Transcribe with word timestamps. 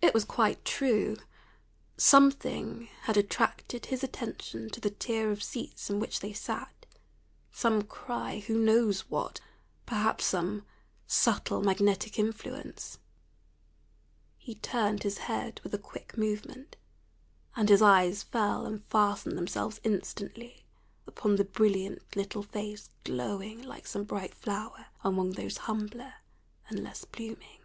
It 0.00 0.14
was 0.14 0.24
quite 0.24 0.64
true. 0.64 1.18
Something 1.98 2.88
had 3.02 3.18
attracted 3.18 3.84
his 3.84 4.02
attention 4.02 4.70
to 4.70 4.80
the 4.80 4.88
tier 4.88 5.30
of 5.30 5.42
seats 5.42 5.90
in 5.90 6.00
which 6.00 6.20
they 6.20 6.32
sat, 6.32 6.86
some 7.52 7.82
cry 7.82 8.38
who 8.46 8.58
knows 8.58 9.02
what? 9.10 9.42
perhaps 9.84 10.24
some 10.24 10.64
subtle 11.06 11.60
magnetic 11.60 12.18
influence. 12.18 12.98
He 14.38 14.54
turned 14.54 15.02
his 15.02 15.18
head 15.18 15.60
with 15.62 15.74
a 15.74 15.78
quick 15.78 16.16
movement, 16.16 16.76
and 17.54 17.68
his 17.68 17.82
eyes 17.82 18.22
fell 18.22 18.64
and 18.64 18.82
fastened 18.86 19.36
themselves 19.36 19.82
instantly 19.84 20.64
upon 21.06 21.36
the 21.36 21.44
brilliant 21.44 22.16
little 22.16 22.42
face 22.44 22.88
glowing 23.04 23.60
like 23.60 23.86
some 23.86 24.04
bright 24.04 24.34
flower 24.34 24.86
among 25.04 25.32
those 25.32 25.58
humbler 25.68 26.14
and 26.70 26.82
less 26.82 27.04
blooming. 27.04 27.60